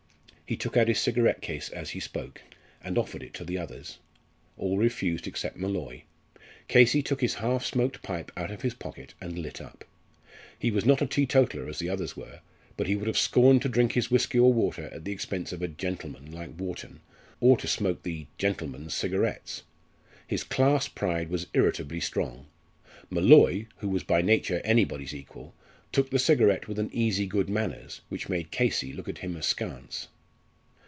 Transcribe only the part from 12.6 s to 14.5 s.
but he would have scorned to drink his whisky